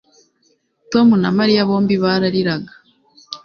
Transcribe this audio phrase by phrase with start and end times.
[0.91, 2.71] Tom na Mariya bombi barariraga